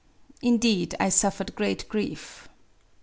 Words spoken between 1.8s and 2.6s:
grief.